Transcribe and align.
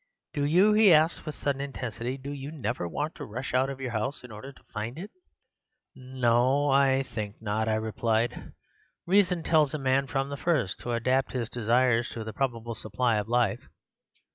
Do 0.33 0.45
you,' 0.45 0.73
he 0.73 0.91
asked 0.91 1.27
with 1.27 1.35
a 1.35 1.37
sudden 1.37 1.61
intensity, 1.61 2.17
'do 2.17 2.31
you 2.31 2.49
never 2.51 2.87
want 2.87 3.13
to 3.13 3.23
rush 3.23 3.53
out 3.53 3.69
of 3.69 3.79
your 3.79 3.91
house 3.91 4.23
in 4.23 4.31
order 4.31 4.51
to 4.51 4.63
find 4.73 4.97
it?' 4.97 5.11
"'No, 5.93 6.71
I 6.71 7.03
think 7.03 7.39
not,' 7.39 7.69
I 7.69 7.75
replied; 7.75 8.51
'reason 9.05 9.43
tells 9.43 9.75
a 9.75 9.77
man 9.77 10.07
from 10.07 10.29
the 10.29 10.37
first 10.37 10.79
to 10.79 10.93
adapt 10.93 11.33
his 11.33 11.49
desires 11.49 12.09
to 12.13 12.23
the 12.23 12.33
probable 12.33 12.73
supply 12.73 13.17
of 13.17 13.29
life. 13.29 13.69